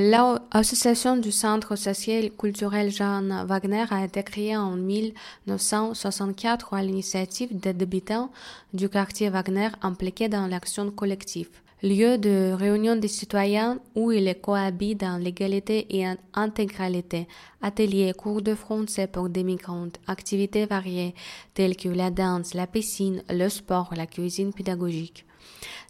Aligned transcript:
L'association 0.00 1.16
du 1.16 1.32
Centre 1.32 1.74
social 1.74 2.30
culturel 2.30 2.92
Jean 2.92 3.44
Wagner 3.46 3.84
a 3.90 4.04
été 4.04 4.22
créée 4.22 4.56
en 4.56 4.76
1964 4.76 6.72
à 6.74 6.82
l'initiative 6.84 7.58
des 7.58 7.70
habitants 7.70 8.30
du 8.72 8.88
quartier 8.88 9.28
Wagner 9.28 9.70
impliqués 9.82 10.28
dans 10.28 10.46
l'action 10.46 10.92
collective. 10.92 11.50
Lieu 11.82 12.16
de 12.16 12.52
réunion 12.52 12.94
des 12.94 13.08
citoyens 13.08 13.80
où 13.96 14.12
ils 14.12 14.36
cohabitent 14.40 15.00
dans 15.00 15.20
l'égalité 15.20 15.86
et 15.90 16.06
intégralité, 16.32 17.26
ateliers, 17.60 18.12
cours 18.16 18.40
de 18.40 18.54
français 18.54 19.08
pour 19.08 19.28
des 19.28 19.42
migrants, 19.42 19.88
activités 20.06 20.66
variées 20.66 21.16
telles 21.54 21.76
que 21.76 21.88
la 21.88 22.10
danse, 22.10 22.54
la 22.54 22.68
piscine, 22.68 23.24
le 23.30 23.48
sport, 23.48 23.92
la 23.96 24.06
cuisine 24.06 24.52
pédagogique. 24.52 25.24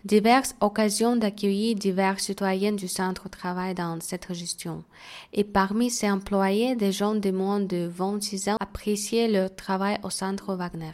Diverses 0.04 0.54
occasions 0.60 1.16
d'accueillir 1.16 1.74
divers 1.74 2.20
citoyens 2.20 2.72
du 2.72 2.86
centre 2.86 3.28
travaillent 3.28 3.74
dans 3.74 3.98
cette 4.00 4.32
gestion. 4.32 4.84
Et 5.32 5.44
parmi 5.44 5.90
ces 5.90 6.11
employés, 6.11 6.76
des 6.76 6.93
gens 6.93 7.14
de 7.14 7.30
moins 7.30 7.61
de 7.61 7.90
26 7.92 8.50
ans 8.50 8.56
appréciaient 8.61 9.29
leur 9.29 9.54
travail 9.54 9.98
au 10.04 10.11
centre 10.11 10.54
Wagner. 10.54 10.92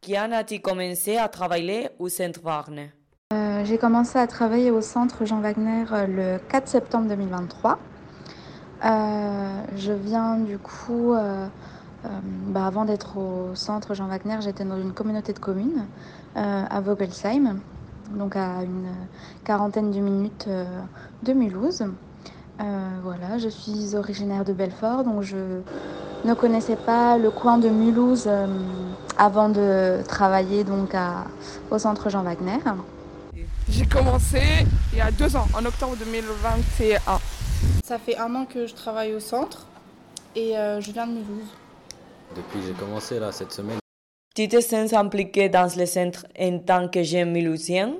Qui 0.00 0.16
a-t-il 0.16 0.60
commencé 0.60 1.16
à 1.16 1.28
travailler 1.28 1.88
au 1.98 2.08
centre 2.08 2.40
Wagner? 2.42 2.90
Euh, 3.32 3.64
j'ai 3.64 3.78
commencé 3.78 4.18
à 4.18 4.26
travailler 4.26 4.70
au 4.70 4.80
centre 4.80 5.24
Jean 5.24 5.40
Wagner 5.40 5.84
euh, 5.92 6.06
le 6.06 6.38
4 6.48 6.68
septembre 6.68 7.08
2023. 7.08 7.78
Euh, 8.84 9.62
je 9.76 9.92
viens 9.92 10.38
du 10.38 10.58
coup, 10.58 11.14
bah, 12.04 12.66
avant 12.66 12.84
d'être 12.84 13.16
au 13.18 13.54
centre 13.54 13.94
Jean 13.94 14.06
Wagner, 14.06 14.36
j'étais 14.40 14.64
dans 14.64 14.80
une 14.80 14.92
communauté 14.92 15.32
de 15.32 15.38
communes 15.38 15.86
à 16.34 16.80
Vogelsheim, 16.80 17.60
donc 18.16 18.36
à 18.36 18.62
une 18.62 18.88
quarantaine 19.44 19.90
de 19.90 20.00
minutes 20.00 20.48
de 21.22 21.32
Mulhouse. 21.32 21.84
voilà, 22.58 23.38
je 23.38 23.48
suis 23.48 23.94
originaire 23.94 24.44
de 24.44 24.52
Belfort, 24.52 25.04
donc 25.04 25.22
je 25.22 25.60
ne 26.24 26.34
connaissais 26.34 26.76
pas 26.76 27.18
le 27.18 27.30
coin 27.30 27.58
de 27.58 27.68
Mulhouse 27.68 28.28
avant 29.18 29.48
de 29.48 30.02
travailler 30.08 30.64
donc 30.64 30.96
au 31.70 31.78
centre 31.78 32.10
Jean 32.10 32.22
Wagner. 32.22 32.58
J'ai 33.68 33.86
commencé 33.86 34.40
il 34.92 34.98
y 34.98 35.00
a 35.00 35.10
deux 35.10 35.34
ans, 35.36 35.46
en 35.54 35.64
octobre 35.64 35.96
2021. 35.96 37.00
Ça 37.84 37.98
fait 37.98 38.18
un 38.18 38.34
an 38.34 38.44
que 38.44 38.66
je 38.66 38.74
travaille 38.74 39.14
au 39.14 39.20
centre 39.20 39.66
et 40.36 40.58
euh, 40.58 40.80
je 40.80 40.90
viens 40.92 41.06
de 41.06 41.12
Mulhouse. 41.12 41.48
Depuis 42.36 42.60
que 42.60 42.66
j'ai 42.66 42.72
commencé 42.72 43.18
là 43.18 43.32
cette 43.32 43.52
semaine. 43.52 43.78
Tu 44.34 44.48
te 44.48 44.60
sens 44.60 44.92
impliqué 44.92 45.48
dans 45.48 45.68
le 45.76 45.86
centre 45.86 46.26
en 46.38 46.58
tant 46.58 46.88
que 46.88 47.02
jeune 47.02 47.32
mulhousien 47.32 47.94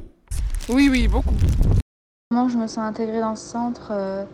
Oui, 0.69 0.89
oui, 0.91 1.09
beaucoup. 1.09 1.35
Moi, 2.31 2.49
je 2.51 2.57
me 2.57 2.67
sens 2.67 2.79
intégrée 2.79 3.21
dans 3.21 3.37
ce 3.37 3.47
centre 3.47 3.89
euh, 3.91 4.25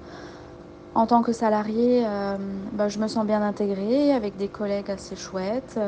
en 0.95 1.07
tant 1.07 1.23
que 1.23 1.33
salarié. 1.33 2.05
Euh, 2.07 2.37
bah, 2.73 2.89
je 2.89 2.99
me 2.99 3.09
sens 3.09 3.27
bien 3.27 3.43
intégrée 3.43 4.13
avec 4.13 4.37
des 4.37 4.49
collègues 4.49 4.91
assez 4.91 5.17
chouettes. 5.17 5.79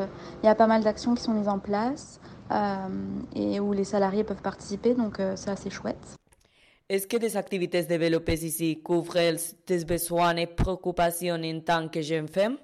Il 0.42 0.46
y 0.46 0.48
a 0.48 0.54
pas 0.54 0.66
mal 0.66 0.82
d'actions 0.82 1.14
qui 1.14 1.22
sont 1.22 1.32
mises 1.32 1.48
en 1.48 1.58
place. 1.58 2.20
Euh, 2.50 2.88
et 3.36 3.60
où 3.60 3.72
les 3.72 3.84
salariés 3.84 4.24
peuvent 4.24 4.42
participer, 4.42 4.94
donc 4.94 5.20
euh, 5.20 5.34
c'est 5.36 5.50
assez 5.50 5.70
chouette. 5.70 6.16
Est-ce 6.88 7.06
que 7.06 7.16
des 7.16 7.36
activités 7.36 7.84
développées 7.84 8.44
ici 8.44 8.82
couvrent 8.82 9.36
tes 9.64 9.84
besoins 9.84 10.34
et 10.34 10.48
préoccupations 10.48 11.36
en 11.36 11.60
tant 11.60 11.88
que 11.88 12.02
jeune 12.02 12.26
femme? 12.26 12.56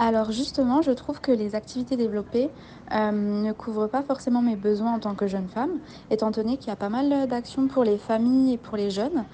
Alors 0.00 0.32
justement, 0.32 0.82
je 0.82 0.90
trouve 0.92 1.20
que 1.20 1.30
les 1.30 1.54
activités 1.54 1.96
développées 1.96 2.48
euh, 2.92 3.10
ne 3.12 3.52
couvrent 3.52 3.88
pas 3.88 4.02
forcément 4.02 4.42
mes 4.42 4.56
besoins 4.56 4.94
en 4.94 4.98
tant 4.98 5.14
que 5.14 5.26
jeune 5.26 5.48
femme, 5.48 5.78
étant 6.10 6.30
donné 6.30 6.56
qu'il 6.56 6.68
y 6.68 6.72
a 6.72 6.76
pas 6.76 6.88
mal 6.88 7.28
d'actions 7.28 7.68
pour 7.68 7.84
les 7.84 7.98
familles 7.98 8.54
et 8.54 8.58
pour 8.58 8.76
les 8.76 8.90
jeunes, 8.90 9.24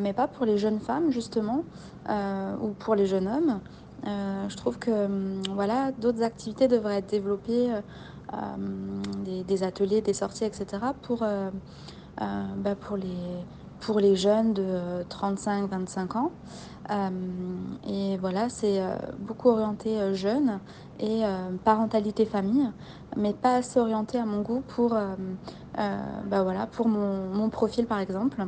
mais 0.00 0.12
pas 0.12 0.26
pour 0.26 0.46
les 0.46 0.58
jeunes 0.58 0.80
femmes 0.80 1.10
justement, 1.10 1.64
ou 2.08 2.68
pour 2.78 2.94
les 2.94 3.06
jeunes 3.06 3.28
hommes. 3.28 3.60
je 4.04 4.56
trouve 4.56 4.78
que 4.78 4.90
hum, 4.90 5.42
voilà, 5.54 5.92
d'autres 5.92 6.22
activités 6.22 6.66
devraient 6.66 6.98
être 6.98 7.10
développées 7.10 7.70
euh, 8.32 9.42
des, 9.46 9.62
ateliers, 9.64 10.02
des 10.02 10.12
sorties, 10.12 10.44
etc. 10.44 10.66
pour, 11.02 11.22
euh, 11.22 11.50
euh, 12.20 12.44
bah, 12.58 12.76
pour, 12.76 12.96
les, 12.96 13.06
pour 13.80 14.00
les 14.00 14.16
jeunes 14.16 14.52
de 14.54 15.04
35-25 15.08 16.16
ans. 16.16 16.32
et 17.88 18.16
voilà, 18.18 18.48
c'est 18.48 18.82
beaucoup 19.18 19.48
orienté 19.48 20.14
jeunes 20.14 20.60
et 20.98 21.22
parentalité 21.64 22.26
famille, 22.26 22.70
mais 23.16 23.32
pas 23.32 23.56
assez 23.56 23.78
orienté 23.78 24.18
à 24.18 24.26
mon 24.26 24.42
goût 24.42 24.62
pour, 24.68 24.90
bah 24.90 26.42
voilà, 26.42 26.66
pour 26.66 26.88
mon, 26.88 27.26
mon, 27.34 27.48
profil 27.48 27.86
par 27.86 28.00
exemple. 28.00 28.44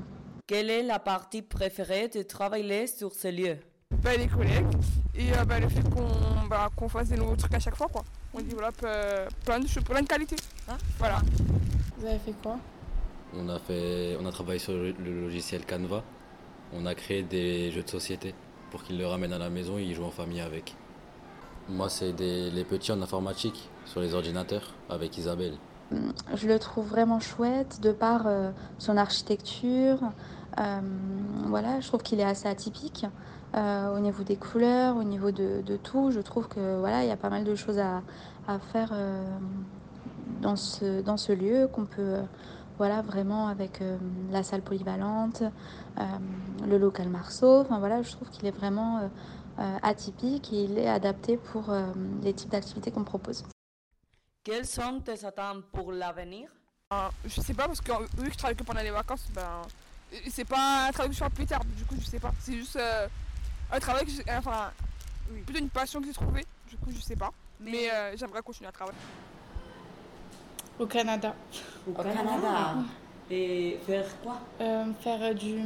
Quelle 0.47 0.71
est 0.71 0.83
la 0.83 0.99
partie 0.99 1.43
préférée 1.43 2.09
de 2.09 2.23
travailler 2.23 2.87
sur 2.87 3.13
ce 3.13 3.29
lieu? 3.29 3.57
Bah, 4.03 4.17
Les 4.17 4.27
collègues 4.27 4.67
et 5.15 5.31
bah, 5.47 5.61
le 5.61 5.69
fait 5.69 5.83
qu'on 5.89 6.49
bah, 6.49 6.71
qu'on 6.75 6.89
fasse 6.89 7.09
des 7.09 7.17
nouveaux 7.17 7.37
trucs 7.37 7.55
à 7.55 7.61
chaque 7.61 7.77
fois. 7.77 7.89
Quoi 7.89 8.03
on 8.35 8.41
développe 8.41 8.83
euh, 8.85 9.29
plein 9.45 9.61
de 9.61 9.67
choses, 9.67 9.85
plein 9.85 10.03
de 10.03 10.07
qualités. 10.07 10.37
Hein? 10.69 10.77
Voilà. 10.99 11.21
Vous 11.99 12.07
avez 12.07 12.19
fait 12.19 12.35
quoi? 12.43 12.59
On 13.37 13.49
a, 13.49 14.33
travaillé 14.33 14.59
sur 14.59 14.73
le, 14.73 14.93
logiciel 14.93 15.65
Canva. 15.67 16.03
On 16.75 16.87
a 16.87 16.95
créé 16.95 17.23
des 17.23 17.71
jeux 17.71 17.83
de 17.83 17.91
société 17.91 18.35
pour 18.71 18.83
qu'ils 18.83 18.99
le 18.99 19.07
ramènent 19.07 19.33
à 19.33 19.39
la 19.39 19.51
maison 19.51 19.79
et 19.79 19.83
ils 19.83 19.95
jouent 19.95 20.05
en 20.05 20.11
famille 20.11 20.41
avec. 20.41 20.75
Moi, 21.69 21.89
c'est 21.89 22.13
les 22.19 22.65
petits 22.65 22.93
en 22.93 23.03
informatique 23.03 23.69
sur 23.85 24.01
les 24.01 24.15
ordinateurs 24.15 24.75
avec 24.89 25.17
Isabelle. 25.17 25.55
Je 26.35 26.49
le 26.49 26.59
trouve 26.59 26.87
vraiment 26.87 27.21
chouette 27.21 27.81
de 27.83 27.93
par 27.93 28.27
euh, 28.27 28.51
son 28.79 28.97
architecture. 28.97 29.99
Euh, 30.59 30.81
voilà, 31.47 31.81
je 31.81 31.89
trouve 31.89 32.03
qu'il 32.03 32.21
est 32.21 32.25
assez 32.25 32.49
atypique. 32.49 33.07
Euh, 33.55 33.95
au 33.95 34.01
niveau 34.01 34.23
des 34.23 34.37
couleurs, 34.37 34.97
au 34.97 35.03
niveau 35.03 35.31
de, 35.31 35.77
tout. 35.83 36.11
Je 36.11 36.21
trouve 36.21 36.49
que 36.49 36.79
voilà, 36.79 37.03
il 37.03 37.09
y 37.09 37.13
a 37.13 37.17
pas 37.17 37.29
mal 37.29 37.45
de 37.45 37.55
choses 37.55 37.79
à, 37.79 38.03
faire 38.73 38.93
dans, 40.41 40.57
ce, 40.57 41.33
lieu 41.33 41.69
qu'on 41.71 41.85
peut 41.85 42.17
voilà 42.79 43.03
vraiment 43.03 43.49
avec 43.49 43.83
la 44.31 44.43
salle 44.43 44.63
polyvalente, 44.63 45.43
le 46.67 46.79
local 46.79 47.09
Marceau. 47.09 47.61
Enfin 47.61 47.79
voilà, 47.79 48.03
je 48.03 48.11
trouve 48.13 48.29
qu'il 48.31 48.47
est 48.47 48.53
vraiment 48.53 49.11
atypique 49.83 50.53
et 50.53 50.65
il 50.65 50.79
est 50.79 50.89
adapté 50.89 51.37
pour 51.37 51.73
les 52.23 52.33
types 52.33 52.51
d'activités 52.51 52.91
qu'on 52.91 53.05
propose. 53.05 53.45
Quelles 54.45 54.67
sont 54.67 55.01
tes 55.01 55.25
attentes 55.25 55.65
pour 55.73 55.93
l'avenir? 55.93 56.51
Je 57.25 57.41
sais 57.41 57.55
pas 57.55 57.67
parce 57.67 57.81
que 57.81 57.93
vu 58.21 58.27
que 58.27 58.33
je 58.33 58.39
travaille 58.39 58.57
que 58.57 58.65
pendant 58.65 58.83
les 58.83 58.91
vacances, 58.91 59.27
ben 59.35 59.63
c'est 60.29 60.45
pas 60.45 60.89
un 60.89 60.93
travail 60.93 61.11
que 61.11 61.17
je 61.17 61.25
plus 61.31 61.47
tard. 61.47 61.65
Du 61.65 61.85
coup, 61.85 61.95
je 61.99 62.05
sais 62.05 62.21
pas. 62.21 62.33
C'est 62.41 62.55
juste 62.55 62.79
un 63.71 63.81
travail 63.81 64.05
que 64.05 64.11
j'ai. 64.11 64.25
Enfin, 64.31 64.71
plutôt 65.47 65.59
une 65.61 65.71
passion 65.71 66.01
que 66.01 66.07
j'ai 66.07 66.13
trouvée. 66.13 66.45
Du 66.69 66.77
coup, 66.77 66.91
je 66.91 67.01
sais 67.01 67.17
pas. 67.17 67.31
Mais, 67.61 67.91
euh, 67.91 68.17
j'aimerais 68.17 68.43
continuer 68.43 68.69
à 68.69 68.73
travailler. 68.73 68.99
Au 70.79 70.87
Canada. 70.87 71.35
Au, 71.89 71.93
Canada. 71.93 72.77
Et 73.31 73.79
faire 73.87 74.07
quoi? 74.23 74.39
Euh, 74.61 74.85
Faire 75.01 75.35
du. 75.35 75.57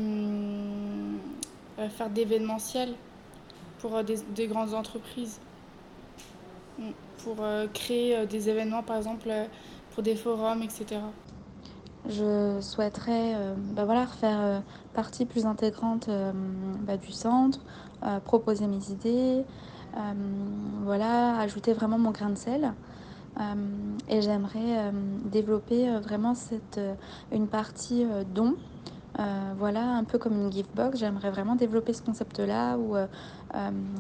Euh, 1.79 1.89
faire 1.89 2.11
d'événementiel 2.11 2.95
pour 3.79 4.03
des, 4.03 4.17
des, 4.35 4.47
grandes 4.47 4.75
entreprises. 4.75 5.41
Mm. 6.79 6.91
Pour 7.25 7.37
créer 7.73 8.27
des 8.27 8.49
événements, 8.49 8.83
par 8.83 8.99
exemple, 8.99 9.29
pour 9.93 10.03
des 10.03 10.15
forums, 10.15 10.63
etc. 10.63 11.01
Je 12.09 12.61
souhaiterais 12.61 13.35
bah 13.73 13.85
voilà, 13.85 14.07
faire 14.07 14.63
partie 14.95 15.27
plus 15.27 15.45
intégrante 15.45 16.09
bah, 16.83 16.97
du 16.97 17.11
centre, 17.11 17.59
proposer 18.25 18.69
mes 18.69 18.91
idées, 18.91 19.45
euh, 19.97 20.13
voilà, 20.85 21.39
ajouter 21.39 21.73
vraiment 21.73 21.99
mon 21.99 22.11
grain 22.11 22.31
de 22.31 22.37
sel. 22.37 22.73
Euh, 23.39 23.43
et 24.09 24.23
j'aimerais 24.23 24.79
euh, 24.79 24.91
développer 25.25 25.91
vraiment 25.99 26.35
cette, 26.35 26.81
une 27.33 27.49
partie 27.49 28.07
don. 28.35 28.55
voilà, 29.59 29.83
un 29.83 30.05
peu 30.05 30.19
comme 30.19 30.35
une 30.35 30.53
gift 30.53 30.71
box, 30.75 30.99
j'aimerais 30.99 31.31
vraiment 31.31 31.57
développer 31.57 31.93
ce 31.93 32.03
concept-là 32.03 32.77
où 32.77 32.95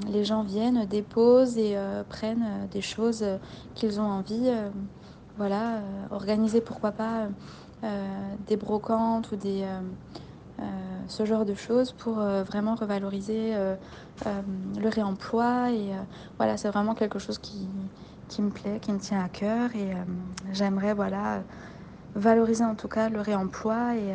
les 0.08 0.24
gens 0.24 0.42
viennent, 0.42 0.84
déposent 0.86 1.56
et 1.56 1.76
prennent 2.10 2.68
des 2.70 2.82
choses 2.82 3.24
qu'ils 3.74 3.98
ont 3.98 4.10
envie. 4.10 4.50
voilà, 5.38 5.80
organiser 6.10 6.60
pourquoi 6.60 6.92
pas 6.92 7.28
des 8.46 8.56
brocantes 8.56 9.32
ou 9.32 9.36
des, 9.36 9.64
euh, 10.58 10.64
ce 11.06 11.26
genre 11.26 11.44
de 11.44 11.54
choses 11.54 11.92
pour 11.92 12.18
euh, 12.18 12.42
vraiment 12.42 12.74
revaloriser 12.76 13.54
euh, 13.54 13.76
le 14.80 14.88
réemploi. 14.88 15.70
Et 15.70 15.90
voilà, 16.38 16.56
c'est 16.56 16.68
vraiment 16.68 16.94
quelque 16.94 17.18
chose 17.18 17.38
qui, 17.38 17.68
qui 18.28 18.42
me 18.42 18.50
plaît, 18.50 18.78
qui 18.80 18.92
me 18.92 18.98
tient 18.98 19.24
à 19.24 19.28
cœur. 19.28 19.74
Et 19.74 19.92
j'aimerais 20.52 20.94
voilà, 20.94 21.42
valoriser 22.14 22.64
en 22.64 22.74
tout 22.74 22.88
cas 22.88 23.08
le 23.08 23.20
réemploi 23.20 23.94
et 23.96 24.14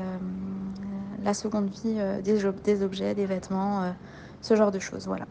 la 1.23 1.33
seconde 1.33 1.69
vie 1.69 1.99
des, 2.23 2.51
des 2.63 2.83
objets, 2.83 3.15
des 3.15 3.25
vêtements, 3.25 3.93
ce 4.41 4.55
genre 4.55 4.71
de 4.71 4.79
choses. 4.79 5.07
Voilà. 5.07 5.25